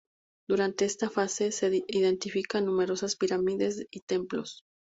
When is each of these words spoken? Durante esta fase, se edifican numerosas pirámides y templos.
Durante 0.49 0.85
esta 0.85 1.11
fase, 1.11 1.51
se 1.51 1.67
edifican 1.67 2.65
numerosas 2.65 3.15
pirámides 3.15 3.85
y 3.91 3.99
templos. 4.01 4.63